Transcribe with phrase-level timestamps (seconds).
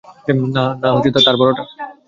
[0.55, 0.63] না,
[1.19, 1.63] তার বড়টা।